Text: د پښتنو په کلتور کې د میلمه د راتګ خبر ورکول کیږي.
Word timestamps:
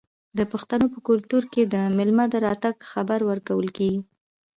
د 0.37 0.39
پښتنو 0.51 0.85
په 0.93 0.99
کلتور 1.07 1.43
کې 1.53 1.61
د 1.73 1.75
میلمه 1.97 2.25
د 2.29 2.35
راتګ 2.45 2.75
خبر 2.91 3.19
ورکول 3.29 3.67
کیږي. 3.77 4.01